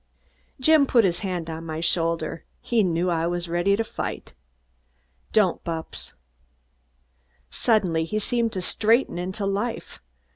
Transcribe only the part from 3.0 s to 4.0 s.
I was ready to